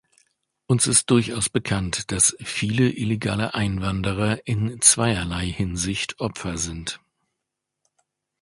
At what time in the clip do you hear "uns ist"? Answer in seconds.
0.65-1.11